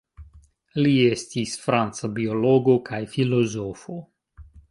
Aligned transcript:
Li 0.79 0.93
estis 1.17 1.51
franca 1.65 2.09
biologo 2.17 2.75
kaj 2.89 3.01
filozofo. 3.13 4.01